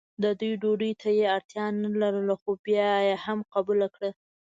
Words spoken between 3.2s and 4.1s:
هم قبوله کړه.